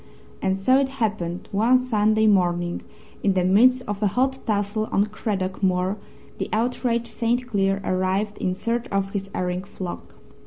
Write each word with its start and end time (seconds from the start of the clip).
And 0.41 0.57
so 0.57 0.79
it 0.79 0.89
happened 0.97 1.47
one 1.51 1.77
Sunday 1.77 2.25
morning, 2.25 2.81
in 3.21 3.35
the 3.35 3.43
midst 3.45 3.83
of 3.87 4.01
a 4.01 4.07
hot 4.07 4.39
tussle 4.47 4.89
on 4.91 5.05
Craddock 5.05 5.61
Moor, 5.61 5.95
the 6.39 6.49
outraged 6.51 7.05
St. 7.07 7.45
Cleer 7.45 7.79
arrived 7.83 8.39
in 8.39 8.55
search 8.55 8.87
of 8.87 9.11
his 9.11 9.29
erring 9.35 9.63
flock. 9.63 10.15